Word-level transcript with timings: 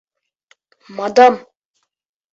Мадам! 1.01 1.33